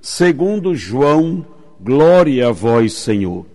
[0.00, 1.44] segundo João,
[1.80, 3.46] glória a vós, Senhor.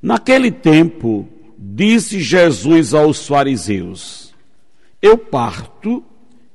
[0.00, 4.34] Naquele tempo, disse Jesus aos fariseus:
[5.00, 6.02] Eu parto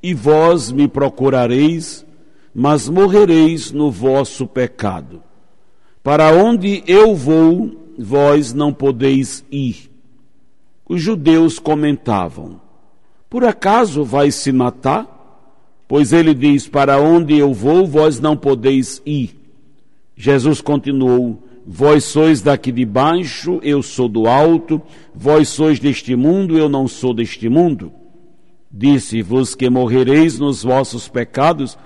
[0.03, 2.05] e vós me procurareis,
[2.53, 5.23] mas morrereis no vosso pecado.
[6.03, 9.89] Para onde eu vou, vós não podeis ir.
[10.87, 12.61] Os judeus comentavam:
[13.29, 15.16] Por acaso vai se matar?
[15.87, 19.39] Pois ele diz: Para onde eu vou, vós não podeis ir.
[20.15, 24.81] Jesus continuou: Vós sois daqui de baixo, eu sou do alto,
[25.13, 27.91] vós sois deste mundo, eu não sou deste mundo.
[28.71, 31.77] Disse-vos que morrereis nos vossos pecados,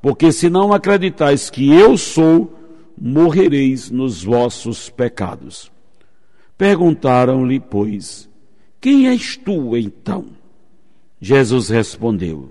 [0.00, 2.54] porque se não acreditais que eu sou,
[2.98, 5.70] morrereis nos vossos pecados.
[6.56, 8.28] Perguntaram-lhe, pois,
[8.80, 10.26] quem és tu então?
[11.20, 12.50] Jesus respondeu: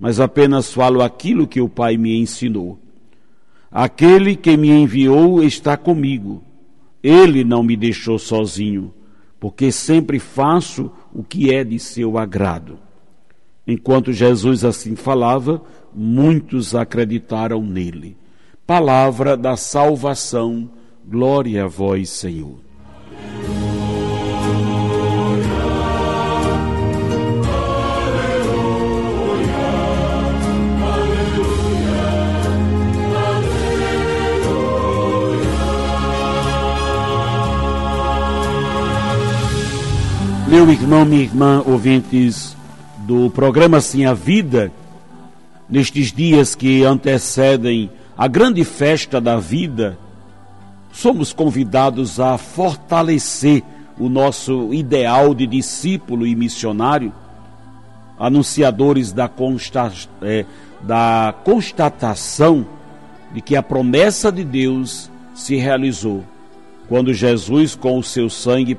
[0.00, 2.78] mas apenas falo aquilo que o Pai me ensinou.
[3.70, 6.42] Aquele que me enviou está comigo.
[7.02, 8.92] Ele não me deixou sozinho,
[9.38, 12.78] porque sempre faço o que é de seu agrado.
[13.66, 15.62] Enquanto Jesus assim falava,
[15.94, 18.16] muitos acreditaram nele
[18.70, 20.70] palavra da salvação.
[21.04, 22.69] Glória a vós, Senhor.
[40.60, 42.54] Meu irmão, minha irmã, ouvintes
[42.98, 44.70] do programa Sim a Vida,
[45.66, 49.98] nestes dias que antecedem a grande festa da vida,
[50.92, 53.62] somos convidados a fortalecer
[53.98, 57.10] o nosso ideal de discípulo e missionário,
[58.18, 60.44] anunciadores da, consta, é,
[60.82, 62.66] da constatação
[63.32, 66.22] de que a promessa de Deus se realizou
[66.86, 68.76] quando Jesus, com o seu sangue,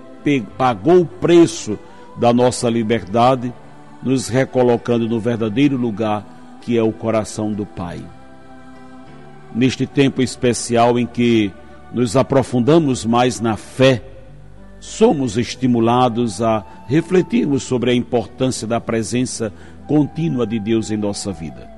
[0.57, 1.77] pagou o preço
[2.17, 3.53] da nossa liberdade,
[4.01, 6.25] nos recolocando no verdadeiro lugar
[6.61, 8.03] que é o coração do Pai
[9.53, 11.51] neste tempo especial em que
[11.93, 14.01] nos aprofundamos mais na fé,
[14.79, 19.53] somos estimulados a refletirmos sobre a importância da presença
[19.87, 21.69] contínua de Deus em nossa vida.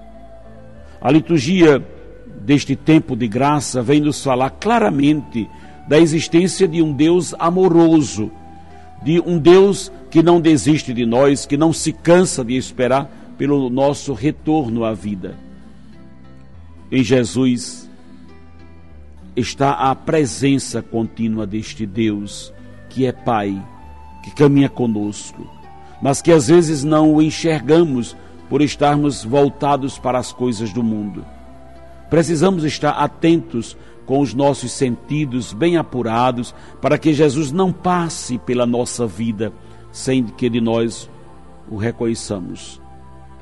[1.02, 1.84] A liturgia
[2.42, 5.50] deste tempo de graça vem nos falar claramente
[5.88, 8.32] da existência de um Deus amoroso,
[9.04, 13.70] de um Deus que não desiste de nós, que não se cansa de esperar pelo
[13.70, 15.36] nosso retorno à vida.
[16.92, 17.90] Em Jesus
[19.36, 22.54] está a presença contínua deste Deus,
[22.90, 23.62] que é Pai,
[24.24, 25.46] que caminha conosco,
[26.02, 28.16] mas que às vezes não o enxergamos
[28.50, 31.26] por estarmos voltados para as coisas do mundo.
[32.14, 33.76] Precisamos estar atentos
[34.06, 39.52] com os nossos sentidos bem apurados para que Jesus não passe pela nossa vida
[39.92, 41.10] sem que de nós
[41.68, 42.80] o reconheçamos.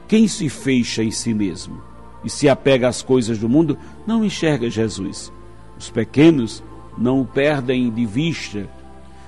[0.08, 1.92] Quem se fecha em si mesmo?
[2.24, 5.34] e se apega às coisas do mundo, não enxerga Jesus.
[5.78, 6.64] Os pequenos
[6.98, 8.70] não o perdem de vista.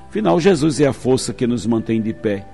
[0.08, 2.48] Afinal, Jesus é a força que nos mantém de pé,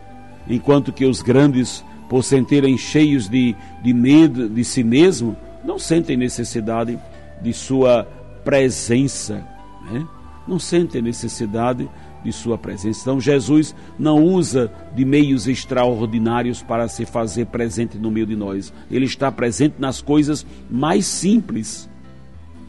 [0.47, 6.17] enquanto que os grandes, por sentirem cheios de, de medo de si mesmo, não sentem
[6.17, 6.99] necessidade
[7.41, 8.07] de sua
[8.43, 9.45] presença,
[9.91, 10.05] né?
[10.47, 11.89] não sentem necessidade
[12.23, 13.01] de sua presença.
[13.01, 18.73] Então Jesus não usa de meios extraordinários para se fazer presente no meio de nós.
[18.89, 21.89] Ele está presente nas coisas mais simples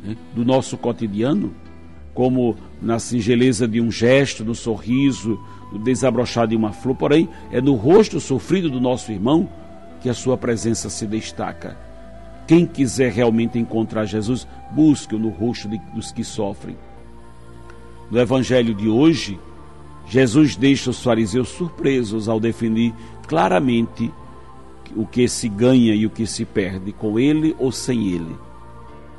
[0.04, 1.52] né, do nosso cotidiano,
[2.14, 5.38] como na singeleza de um gesto, no sorriso,
[5.72, 6.96] no desabrochar de uma flor.
[6.96, 9.48] Porém, é no rosto sofrido do nosso irmão
[10.00, 11.89] que a sua presença se destaca.
[12.46, 16.76] Quem quiser realmente encontrar Jesus, busque-o no rosto de, dos que sofrem.
[18.10, 19.38] No evangelho de hoje,
[20.06, 22.92] Jesus deixa os fariseus surpresos ao definir
[23.28, 24.12] claramente
[24.96, 28.34] o que se ganha e o que se perde, com ele ou sem ele.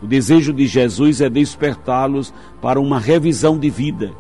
[0.02, 4.12] O desejo de Jesus é despertá-los para uma revisão de vida,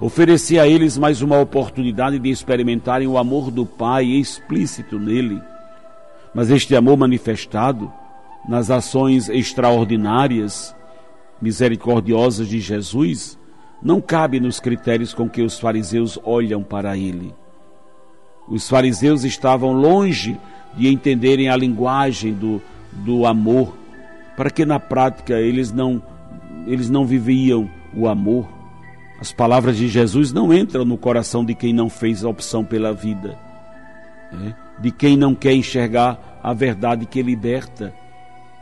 [0.00, 5.40] oferecer a eles mais uma oportunidade de experimentarem o amor do Pai explícito nele.
[6.34, 7.92] Mas este amor manifestado
[8.48, 10.74] nas ações extraordinárias,
[11.40, 13.38] misericordiosas de Jesus,
[13.82, 17.34] não cabe nos critérios com que os fariseus olham para ele.
[18.48, 20.38] Os fariseus estavam longe
[20.74, 22.60] de entenderem a linguagem do,
[22.92, 23.76] do amor,
[24.36, 26.02] para que na prática eles não,
[26.66, 28.48] eles não viviam o amor.
[29.20, 32.92] As palavras de Jesus não entram no coração de quem não fez a opção pela
[32.92, 33.36] vida,
[34.32, 34.54] né?
[34.80, 37.92] De quem não quer enxergar a verdade que liberta.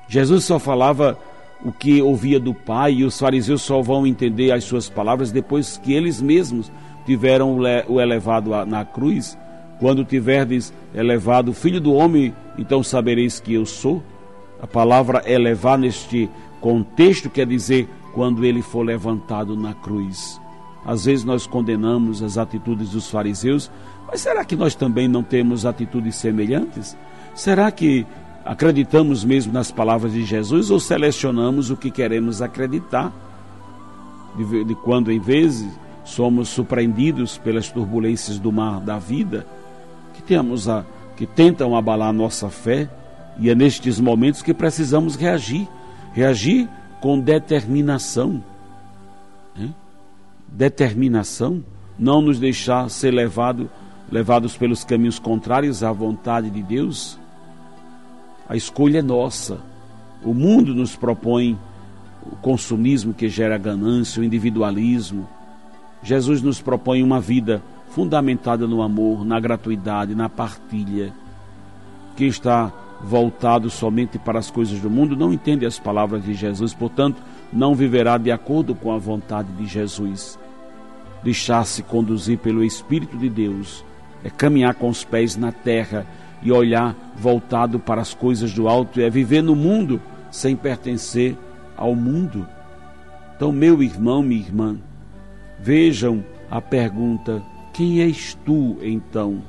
[0.08, 1.18] Jesus só falava
[1.64, 5.76] o que ouvia do Pai e os fariseus só vão entender as suas palavras depois
[5.78, 6.70] que eles mesmos
[7.04, 7.58] tiveram
[7.88, 9.36] o elevado na cruz
[9.78, 14.02] quando tiverdes elevado o Filho do Homem, então sabereis que eu sou.
[14.60, 16.30] A palavra elevar neste
[16.60, 20.40] contexto quer dizer quando ele for levantado na cruz.
[20.86, 23.70] Às vezes nós condenamos as atitudes dos fariseus,
[24.06, 26.96] mas será que nós também não temos atitudes semelhantes?
[27.34, 28.06] Será que
[28.44, 33.12] acreditamos mesmo nas palavras de Jesus ou selecionamos o que queremos acreditar?
[34.36, 35.68] De, de quando em vezes
[36.04, 39.44] somos surpreendidos pelas turbulências do mar da vida,
[40.14, 40.84] que temos a
[41.16, 42.88] que tentam abalar nossa fé,
[43.38, 45.66] e é nestes momentos que precisamos reagir,
[46.12, 46.68] reagir
[47.00, 48.42] com determinação.
[50.48, 51.64] Determinação,
[51.98, 53.70] não nos deixar ser levado,
[54.10, 57.18] levados pelos caminhos contrários à vontade de Deus.
[58.48, 59.58] A escolha é nossa.
[60.24, 61.58] O mundo nos propõe
[62.22, 65.28] o consumismo que gera ganância, o individualismo.
[66.02, 71.12] Jesus nos propõe uma vida fundamentada no amor, na gratuidade, na partilha.
[72.16, 76.72] Quem está voltado somente para as coisas do mundo não entende as palavras de Jesus,
[76.72, 77.22] portanto,
[77.52, 80.38] não viverá de acordo com a vontade de Jesus.
[81.22, 83.84] Deixar-se conduzir pelo Espírito de Deus
[84.24, 86.06] é caminhar com os pés na terra
[86.42, 90.00] e olhar voltado para as coisas do alto, é viver no mundo
[90.30, 91.36] sem pertencer
[91.76, 92.46] ao mundo.
[93.34, 94.78] Então, meu irmão, minha irmã,
[95.58, 97.42] vejam a pergunta
[97.76, 99.42] quem és tu então?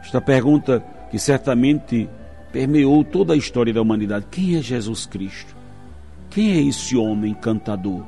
[0.00, 2.08] Esta pergunta que certamente
[2.52, 5.55] permeou toda a história da humanidade: quem é Jesus Cristo?
[6.36, 8.02] Quem é esse homem cantador?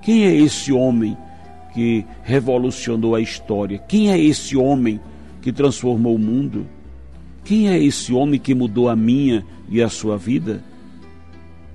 [0.00, 1.18] Quem é esse homem
[1.74, 3.76] que revolucionou a história?
[3.76, 5.00] Quem é esse homem
[5.42, 6.64] que transformou o mundo?
[7.42, 10.62] Quem é esse homem que mudou a minha e a sua vida?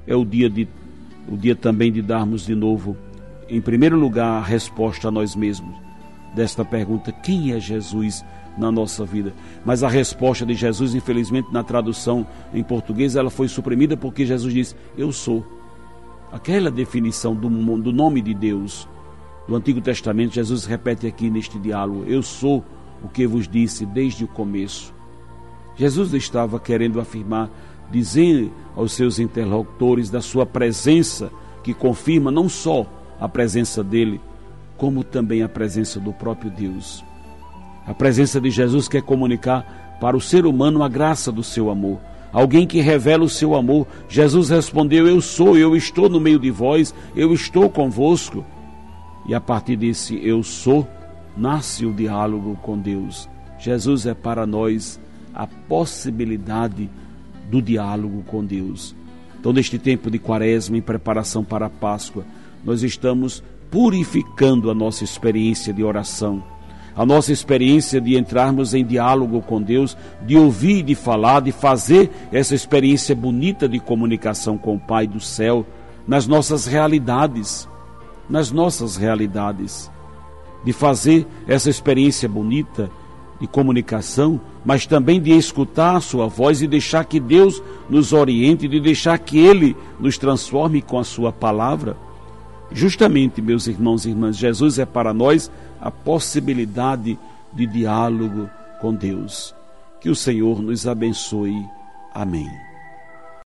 [0.07, 0.65] É o dia de
[1.29, 2.95] o dia também de darmos de novo,
[3.49, 5.75] em primeiro lugar, a resposta a nós mesmos
[6.33, 8.23] desta pergunta: quem é Jesus
[8.57, 9.33] na nossa vida?
[9.65, 14.53] Mas a resposta de Jesus, infelizmente, na tradução em português, ela foi suprimida porque Jesus
[14.53, 15.59] diz: Eu sou.
[16.31, 18.87] Aquela definição do, do nome de Deus
[19.47, 22.63] do Antigo Testamento, Jesus repete aqui neste diálogo: Eu sou
[23.03, 24.93] o que vos disse desde o começo.
[25.75, 27.49] Jesus estava querendo afirmar,
[27.91, 31.31] dizer aos seus interlocutores da sua presença,
[31.63, 32.85] que confirma não só
[33.19, 34.21] a presença dele,
[34.77, 37.03] como também a presença do próprio Deus.
[37.85, 41.99] A presença de Jesus quer comunicar para o ser humano a graça do seu amor.
[42.31, 43.87] Alguém que revela o seu amor.
[44.07, 48.45] Jesus respondeu: Eu sou, eu estou no meio de vós, eu estou convosco.
[49.27, 50.87] E a partir desse eu sou,
[51.35, 53.29] nasce o diálogo com Deus.
[53.59, 54.99] Jesus é para nós
[55.33, 56.89] a possibilidade
[57.49, 58.95] do diálogo com Deus.
[59.39, 62.25] Então, neste tempo de quaresma, em preparação para a Páscoa,
[62.63, 66.43] nós estamos purificando a nossa experiência de oração,
[66.95, 72.09] a nossa experiência de entrarmos em diálogo com Deus, de ouvir, de falar, de fazer
[72.31, 75.65] essa experiência bonita de comunicação com o Pai do céu
[76.07, 77.67] nas nossas realidades,
[78.29, 79.89] nas nossas realidades,
[80.63, 82.89] de fazer essa experiência bonita
[83.39, 88.67] de comunicação, mas também de escutar a sua voz e deixar que Deus nos oriente,
[88.67, 91.97] de deixar que Ele nos transforme com a sua palavra.
[92.71, 97.17] Justamente, meus irmãos e irmãs, Jesus é para nós a possibilidade
[97.53, 98.49] de diálogo
[98.79, 99.53] com Deus.
[99.99, 101.65] Que o Senhor nos abençoe.
[102.13, 102.70] Amém.